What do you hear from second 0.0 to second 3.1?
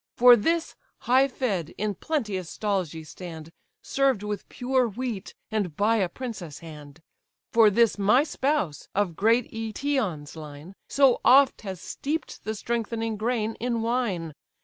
For this, high fed, in plenteous stalls ye